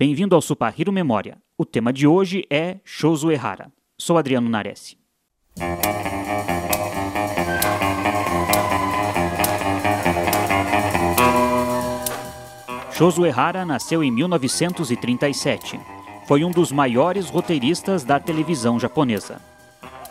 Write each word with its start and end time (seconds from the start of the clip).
Bem-vindo 0.00 0.36
ao 0.36 0.40
Supahiro 0.40 0.92
Memória. 0.92 1.38
O 1.58 1.64
tema 1.64 1.92
de 1.92 2.06
hoje 2.06 2.44
é 2.48 2.76
Shozo 2.84 3.32
Ehara. 3.32 3.72
Sou 4.00 4.16
Adriano 4.16 4.48
Nares. 4.48 4.96
Shozo 12.92 13.26
Ehara 13.26 13.66
nasceu 13.66 14.04
em 14.04 14.12
1937. 14.12 15.80
Foi 16.28 16.44
um 16.44 16.52
dos 16.52 16.70
maiores 16.70 17.28
roteiristas 17.28 18.04
da 18.04 18.20
televisão 18.20 18.78
japonesa. 18.78 19.40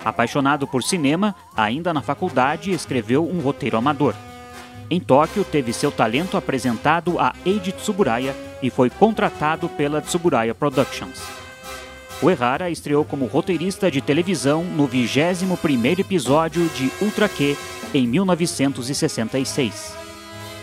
Apaixonado 0.04 0.68
por 0.68 0.84
cinema, 0.84 1.34
ainda 1.56 1.94
na 1.94 2.02
faculdade 2.02 2.72
escreveu 2.72 3.26
um 3.26 3.40
roteiro 3.40 3.78
amador. 3.78 4.14
Em 4.90 5.02
Tóquio, 5.02 5.44
teve 5.44 5.74
seu 5.74 5.92
talento 5.92 6.38
apresentado 6.38 7.20
a 7.20 7.34
Eiji 7.46 7.74
Tsuburaya 7.74 8.34
e 8.62 8.70
foi 8.70 8.90
contratado 8.90 9.68
pela 9.68 10.02
Tsuburaya 10.02 10.56
Productions. 10.56 11.22
O 12.22 12.32
Errara 12.32 12.70
estreou 12.70 13.04
como 13.04 13.26
roteirista 13.26 13.92
de 13.92 14.02
televisão 14.02 14.64
no 14.64 14.88
21º 14.88 16.00
episódio 16.00 16.68
de 16.70 16.90
Ultra 17.02 17.28
Q 17.28 17.56
em 17.94 18.08
1966. 18.08 19.94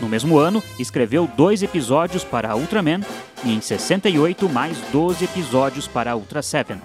No 0.01 0.09
mesmo 0.09 0.37
ano, 0.37 0.61
escreveu 0.79 1.29
dois 1.37 1.61
episódios 1.63 2.23
para 2.23 2.55
Ultraman 2.55 3.01
e 3.43 3.53
em 3.53 3.61
68 3.61 4.49
mais 4.49 4.77
12 4.91 5.23
episódios 5.23 5.87
para 5.87 6.15
Ultra 6.15 6.41
Seven. 6.41 6.81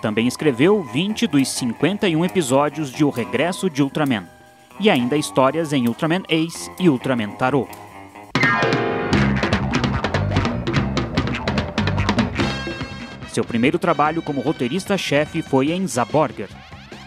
Também 0.00 0.26
escreveu 0.26 0.82
20 0.82 1.26
dos 1.26 1.46
51 1.50 2.24
episódios 2.24 2.90
de 2.90 3.04
O 3.04 3.10
Regresso 3.10 3.68
de 3.68 3.82
Ultraman 3.82 4.39
e 4.80 4.88
ainda 4.88 5.16
histórias 5.16 5.72
em 5.74 5.86
Ultraman 5.86 6.22
Ace 6.28 6.70
e 6.80 6.88
Ultraman 6.88 7.32
Tarot. 7.32 7.68
Seu 13.28 13.44
primeiro 13.44 13.78
trabalho 13.78 14.22
como 14.22 14.40
roteirista-chefe 14.40 15.42
foi 15.42 15.70
em 15.70 15.86
Zaborger. 15.86 16.48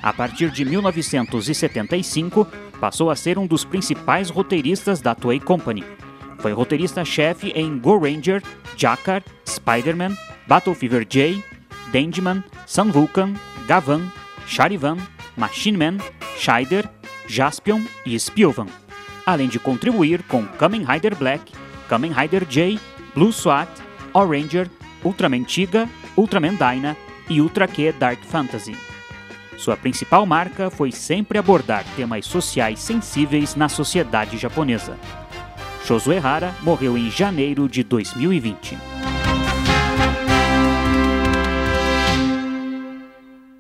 A 0.02 0.14
partir 0.14 0.52
de 0.52 0.64
1975, 0.64 2.48
passou 2.80 3.10
a 3.10 3.16
ser 3.16 3.38
um 3.40 3.48
dos 3.48 3.66
principais 3.66 4.30
roteiristas 4.30 5.02
da 5.02 5.16
Toei 5.16 5.40
Company. 5.40 5.84
Foi 6.40 6.54
roteirista-chefe 6.54 7.50
em 7.56 7.78
Go 7.78 7.98
Ranger, 7.98 8.42
Jakar, 8.78 9.24
Spider-Man, 9.46 10.16
Battle 10.48 10.76
Fever 10.76 11.06
J, 11.06 11.44
Dandyman, 11.92 12.44
Sun 12.66 12.92
Vulcan, 12.92 13.34
Gavan, 13.68 14.02
Charivan, 14.46 14.98
Machine 15.36 15.78
Man, 15.78 15.98
Scheider 16.38 16.90
Jaspion 17.28 17.82
e 18.06 18.20
Spilvan, 18.20 18.68
além 19.26 19.48
de 19.48 19.60
contribuir 19.60 20.24
com 20.24 20.46
Kamen 20.46 20.86
Rider 20.86 21.16
Black, 21.16 21.52
Kamen 21.88 22.12
Rider 22.12 22.46
J, 22.46 22.80
Blue 23.14 23.32
SWAT, 23.32 23.70
Oranger, 24.14 24.70
Ultraman 25.04 25.44
Tiga, 25.44 25.90
Ultraman 26.16 26.56
Dyna 26.56 26.96
e 27.30 27.42
Ultra 27.42 27.68
Q 27.68 27.94
Dark 27.94 28.24
Fantasy. 28.24 28.76
Sua 29.58 29.78
principal 29.78 30.26
marca 30.26 30.70
foi 30.70 30.92
sempre 30.92 31.38
abordar 31.38 31.86
temas 31.96 32.26
sociais 32.26 32.80
sensíveis 32.80 33.56
na 33.56 33.70
sociedade 33.70 34.38
japonesa. 34.38 34.98
Shozo 35.86 36.12
Ehara 36.12 36.56
morreu 36.62 36.98
em 36.98 37.12
janeiro 37.12 37.68
de 37.68 37.84
2020. 37.84 38.78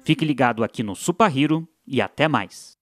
Fique 0.03 0.25
ligado 0.25 0.64
aqui 0.64 0.84
no 0.84 0.95
Supahiro 0.95 1.67
e 1.88 2.02
até 2.02 2.28
mais. 2.28 2.78